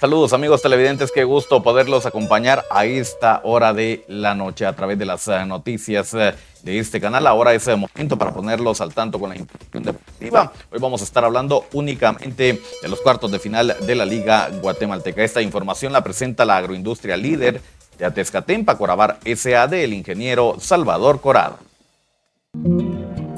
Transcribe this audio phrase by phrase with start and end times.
[0.00, 4.98] Saludos amigos televidentes, qué gusto poderlos acompañar a esta hora de la noche a través
[4.98, 6.32] de las eh, noticias eh,
[6.62, 7.26] de este canal.
[7.26, 10.52] Ahora es el momento para ponerlos al tanto con la información deportiva.
[10.72, 15.22] Hoy vamos a estar hablando únicamente de los cuartos de final de la Liga Guatemalteca.
[15.22, 17.60] Esta información la presenta la agroindustria líder
[17.98, 21.58] de Atezcatempa, Corabar SAD, el ingeniero Salvador Corado.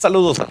[0.00, 0.46] Saludos a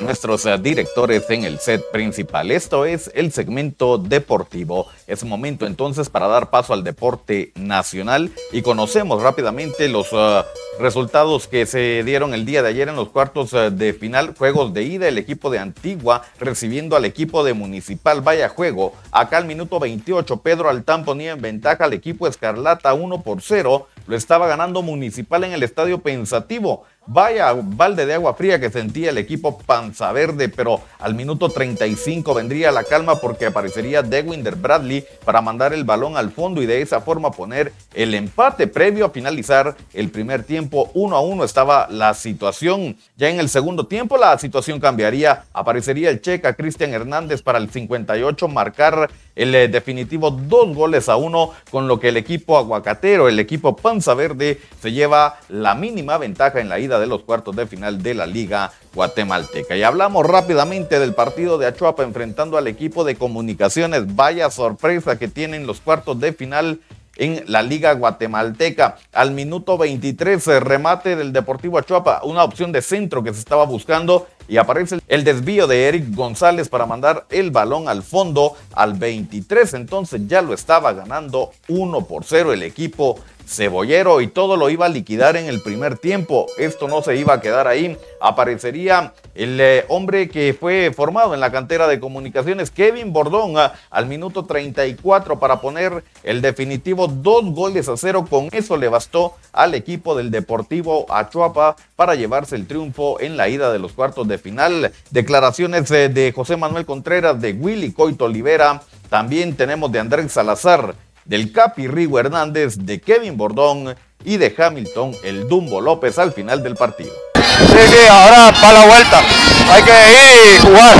[0.00, 2.52] nuestros, eh, directores en el set principal.
[2.52, 4.86] Esto es el segmento deportivo.
[5.08, 10.44] Es momento entonces para dar paso al deporte nacional y conocemos rápidamente los uh,
[10.78, 14.34] resultados que se dieron el día de ayer en los cuartos uh, de final.
[14.38, 18.20] Juegos de ida, el equipo de Antigua recibiendo al equipo de Municipal.
[18.20, 18.92] Vaya juego.
[19.10, 23.88] Acá al minuto 28, Pedro Altán ponía en ventaja al equipo Escarlata 1 por 0.
[24.06, 26.84] Lo estaba ganando Municipal en el estadio Pensativo.
[27.06, 32.34] Vaya balde de agua fría que sentía el equipo Panza Verde, pero al minuto 35
[32.34, 36.82] vendría la calma porque aparecería Dewinder Bradley para mandar el balón al fondo y de
[36.82, 40.90] esa forma poner el empate previo a finalizar el primer tiempo.
[40.94, 42.96] Uno a uno estaba la situación.
[43.16, 45.44] Ya en el segundo tiempo la situación cambiaría.
[45.52, 51.16] Aparecería el checa Cristian Hernández para el 58 marcar el eh, definitivo dos goles a
[51.16, 56.18] uno, con lo que el equipo aguacatero, el equipo Panza Verde, se lleva la mínima
[56.18, 59.76] ventaja en la ida de los cuartos de final de la Liga Guatemalteca.
[59.76, 64.14] Y hablamos rápidamente del partido de Achuapa enfrentando al equipo de comunicaciones.
[64.16, 66.80] Vaya sorpresa que tienen los cuartos de final
[67.16, 68.96] en la Liga Guatemalteca.
[69.12, 74.26] Al minuto 23, remate del Deportivo Achuapa, una opción de centro que se estaba buscando
[74.50, 79.74] y aparece el desvío de Eric González para mandar el balón al fondo al 23.
[79.74, 84.86] Entonces ya lo estaba ganando 1 por 0 el equipo cebollero y todo lo iba
[84.86, 86.46] a liquidar en el primer tiempo.
[86.58, 87.96] Esto no se iba a quedar ahí.
[88.20, 93.54] Aparecería el eh, hombre que fue formado en la cantera de comunicaciones, Kevin Bordón,
[93.90, 98.24] al minuto 34 para poner el definitivo dos goles a cero.
[98.28, 103.48] Con eso le bastó al equipo del Deportivo Achuapa para llevarse el triunfo en la
[103.48, 104.92] ida de los cuartos de final.
[105.10, 108.82] Declaraciones eh, de José Manuel Contreras, de Willy Coito Olivera.
[109.08, 115.14] También tenemos de Andrés Salazar del Capi Rigo Hernández, de Kevin Bordón y de Hamilton
[115.22, 117.12] el Dumbo López al final del partido.
[117.34, 119.22] Sí, sí, ahora para la vuelta.
[119.70, 120.96] Hay que ir y jugar.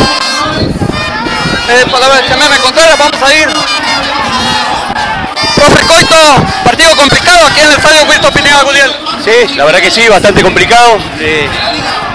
[1.68, 1.84] Eh,
[2.28, 3.48] que me Contreras, vamos a ir.
[5.54, 6.16] Profe Coito,
[6.64, 8.90] partido complicado aquí en el estadio Wilton Pineda Gudiel.
[9.24, 10.98] Sí, la verdad que sí, bastante complicado.
[11.18, 11.48] Eh,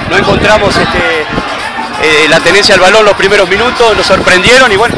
[0.10, 1.22] no encontramos este,
[2.04, 4.96] eh, la tenencia al balón los primeros minutos, nos sorprendieron y bueno,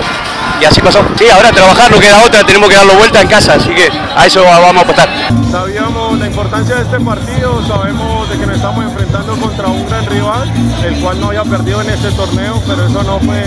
[0.59, 0.99] y así pasó.
[1.17, 4.25] Sí, ahora trabajar no queda otra, tenemos que darlo vuelta en casa, así que a
[4.25, 5.09] eso vamos a apostar.
[5.51, 10.05] Sabíamos la importancia de este partido, sabemos de que nos estamos enfrentando contra un gran
[10.05, 10.51] rival,
[10.83, 13.43] el cual no había perdido en este torneo, pero eso no fue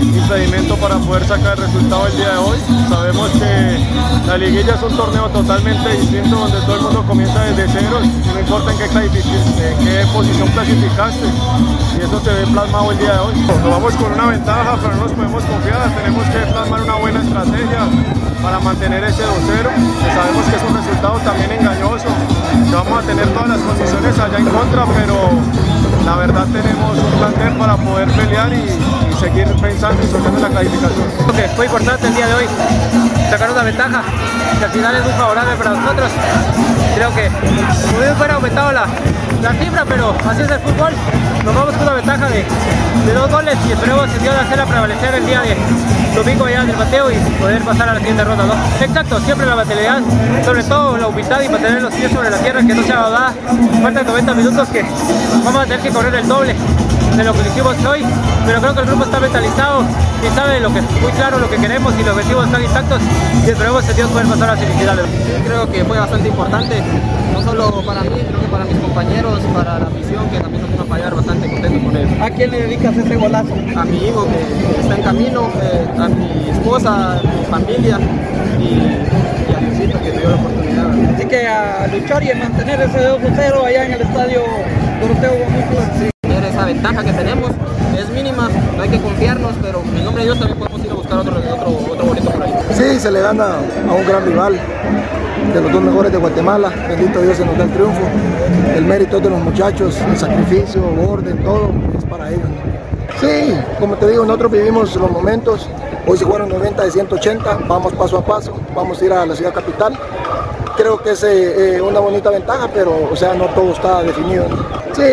[0.00, 2.58] impedimento para poder sacar el resultado el día de hoy.
[2.88, 3.86] Sabemos que
[4.26, 8.40] la liguilla es un torneo totalmente distinto donde todo el mundo comienza desde cero, no
[8.40, 11.26] importa en qué, en qué posición clasificaste,
[11.96, 13.34] y eso se ve plasmado el día de hoy.
[13.40, 17.20] Nos vamos con una ventaja, pero no nos podemos confiar, tenemos que plasmar una buena
[17.20, 17.86] estrategia
[18.42, 22.08] para mantener ese 2-0, que sabemos que es un resultado también engañoso,
[22.68, 25.30] que vamos a tener todas las condiciones allá en contra, pero
[26.04, 28.64] la verdad tenemos un plantel para poder pelear y,
[29.18, 31.06] seguir pensando y soñando la clasificación.
[31.34, 32.44] Que fue importante el día de hoy
[33.28, 34.02] sacar una ventaja,
[34.58, 36.10] que al final es muy favorable para nosotros.
[36.94, 38.86] Creo que muy fuera aumentado la,
[39.42, 40.92] la cifra, pero así es el fútbol.
[41.44, 42.44] Nos vamos con una ventaja de,
[43.14, 45.56] dos goles y esperemos que Dios hacerla prevalecer el día de
[46.14, 48.54] domingo ya del bateo y poder pasar a la siguiente ronda, ¿no?
[48.84, 50.00] Exacto, siempre la batalidad,
[50.44, 53.28] sobre todo la humildad y mantener los pies sobre la tierra, que no se va
[53.28, 53.32] a
[53.82, 54.84] Faltan 90 minutos que
[55.44, 56.54] vamos a tener que correr el doble
[57.18, 58.04] de lo que hicimos hoy,
[58.46, 59.82] pero creo que el grupo está mentalizado
[60.22, 63.02] y sabe lo que, muy claro lo que queremos y los objetivos están intactos
[63.44, 65.04] y esperemos que Dios pueda pasar a semifinales.
[65.06, 66.80] Sí, creo que fue bastante importante,
[67.32, 70.70] no solo para mí, sino que para mis compañeros, para la afición que también nos
[70.70, 72.22] vino a fallar, bastante contento con él.
[72.22, 73.54] ¿A quién le dedicas ese golazo?
[73.76, 77.98] A mi hijo que está en camino, eh, a mi esposa, a mi familia
[78.60, 78.78] y,
[79.88, 81.14] que me dio la oportunidad.
[81.16, 84.42] Así que a luchar y a mantener ese 2-0 allá en el estadio
[85.00, 85.82] Doroteo Guamuco.
[85.98, 86.10] Sí,
[86.58, 87.52] esa ventaja que tenemos
[87.96, 90.94] es mínima, no hay que confiarnos, pero en nombre de Dios también podemos ir a
[90.94, 92.52] buscar otro, otro, otro bonito por ahí.
[92.72, 93.58] Sí, se le gana
[93.88, 94.58] a un gran rival
[95.54, 96.72] de los dos mejores de Guatemala.
[96.88, 98.00] Bendito Dios se nos da el triunfo.
[98.74, 102.48] El mérito de los muchachos, el sacrificio, orden, todo es para ellos.
[103.20, 105.68] Sí, como te digo, nosotros vivimos los momentos.
[106.08, 109.36] Hoy se jugaron 90 de 180, vamos paso a paso, vamos a ir a la
[109.36, 109.96] ciudad capital.
[110.76, 114.46] Creo que es eh, eh, una bonita ventaja, pero o sea, no todo está definido.
[114.98, 115.04] Sí,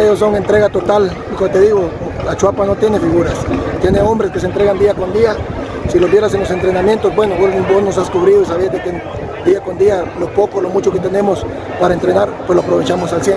[0.00, 1.14] ellos son entrega total.
[1.36, 1.90] Como te digo,
[2.24, 3.34] la Chuapa no tiene figuras,
[3.82, 5.36] tiene hombres que se entregan día con día.
[5.90, 9.02] Si los vieras en los entrenamientos, bueno, vos, nos has cubrido y sabías que
[9.44, 11.44] día con día, lo poco, lo mucho que tenemos
[11.78, 13.36] para entrenar, pues lo aprovechamos al 100.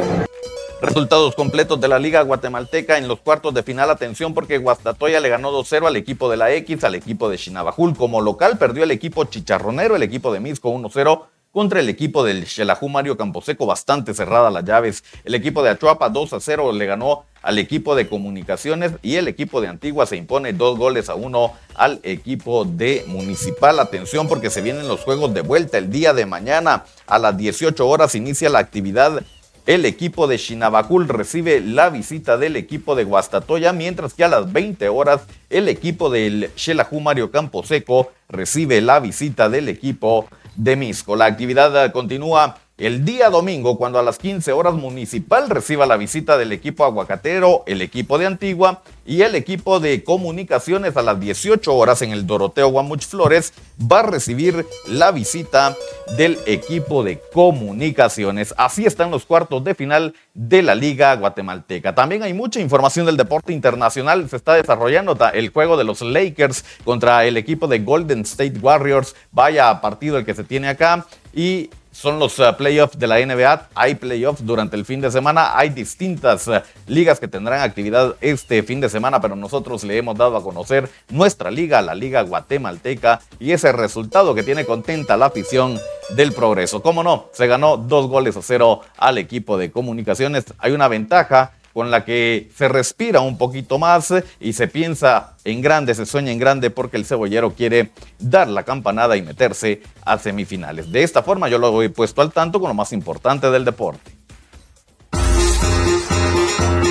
[0.82, 3.90] Resultados completos de la Liga Guatemalteca en los cuartos de final.
[3.90, 7.98] Atención porque Guastatoya le ganó 2-0 al equipo de la X, al equipo de Chinabajul.
[7.98, 12.46] Como local perdió el equipo chicharronero, el equipo de Misco 1-0 contra el equipo del
[12.46, 15.04] Xelajú Mario Camposeco, bastante cerrada las llaves.
[15.24, 19.28] El equipo de Achuapa 2 a 0 le ganó al equipo de Comunicaciones y el
[19.28, 23.80] equipo de Antigua se impone dos goles a uno al equipo de Municipal.
[23.80, 27.88] Atención porque se vienen los juegos de vuelta el día de mañana a las 18
[27.88, 29.24] horas inicia la actividad
[29.68, 34.54] el equipo de Chinabacul recibe la visita del equipo de Guastatoya, mientras que a las
[34.54, 40.26] 20 horas el equipo del Xelajú Mario Camposeco recibe la visita del equipo
[40.58, 41.16] de Misco.
[41.16, 46.38] La actividad continúa el día domingo, cuando a las 15 horas Municipal reciba la visita
[46.38, 51.74] del equipo aguacatero, el equipo de Antigua y el equipo de comunicaciones a las 18
[51.76, 53.52] horas en el Doroteo Guamuch Flores
[53.82, 55.76] va a recibir la visita
[56.18, 58.54] del equipo de comunicaciones.
[58.58, 61.96] Así están los cuartos de final de la Liga Guatemalteca.
[61.96, 64.30] También hay mucha información del deporte internacional.
[64.30, 69.16] Se está desarrollando el juego de los Lakers contra el equipo de Golden State Warriors.
[69.32, 71.08] Vaya partido el que se tiene acá.
[71.34, 73.70] Y son los uh, playoffs de la NBA.
[73.74, 75.58] Hay playoffs durante el fin de semana.
[75.58, 80.16] Hay distintas uh, ligas que tendrán actividad este fin de semana, pero nosotros le hemos
[80.16, 85.26] dado a conocer nuestra liga, la Liga Guatemalteca, y ese resultado que tiene contenta la
[85.26, 85.80] afición
[86.16, 86.84] del progreso.
[86.84, 87.30] ¿Cómo no?
[87.34, 90.46] Se ganó dos goles a cero al equipo de comunicaciones.
[90.60, 95.62] Hay una ventaja con la que se respira un poquito más y se piensa en
[95.62, 100.18] grande, se sueña en grande porque el cebollero quiere dar la campanada y meterse a
[100.18, 100.92] semifinales.
[100.92, 104.10] De esta forma yo lo he puesto al tanto con lo más importante del deporte.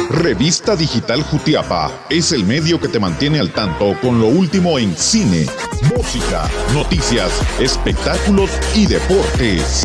[0.08, 4.96] Revista Digital Jutiapa es el medio que te mantiene al tanto con lo último en
[4.96, 5.46] cine,
[5.96, 9.84] música, noticias, espectáculos y deportes.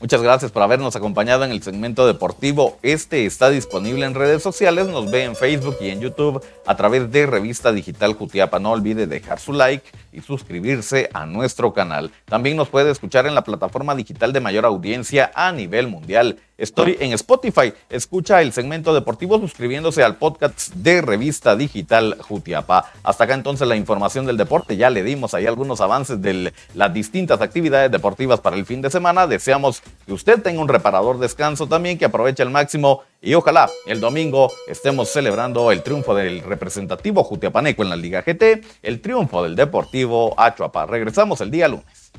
[0.00, 2.78] Muchas gracias por habernos acompañado en el segmento deportivo.
[2.82, 7.10] Este está disponible en redes sociales, nos ve en Facebook y en YouTube a través
[7.10, 8.60] de Revista Digital Jutiapa.
[8.60, 12.12] No olvide dejar su like y suscribirse a nuestro canal.
[12.26, 16.38] También nos puede escuchar en la plataforma digital de mayor audiencia a nivel mundial.
[16.58, 17.72] Estoy en Spotify.
[17.88, 22.90] Escucha el segmento deportivo suscribiéndose al podcast de Revista Digital Jutiapa.
[23.04, 24.76] Hasta acá entonces la información del deporte.
[24.76, 28.90] Ya le dimos ahí algunos avances de las distintas actividades deportivas para el fin de
[28.90, 29.28] semana.
[29.28, 34.00] Deseamos que usted tenga un reparador descanso también, que aproveche al máximo y ojalá el
[34.00, 39.54] domingo estemos celebrando el triunfo del representativo Jutiapaneco en la Liga GT, el triunfo del
[39.54, 40.86] Deportivo Achuapa.
[40.86, 42.10] Regresamos el día lunes.